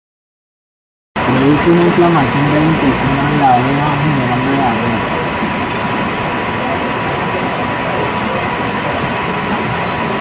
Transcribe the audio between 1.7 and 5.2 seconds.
inflamación del intestino de la abeja, generando diarrea.